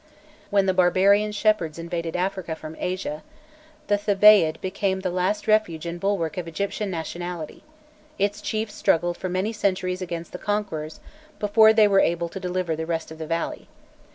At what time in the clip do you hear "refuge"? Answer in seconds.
5.47-5.85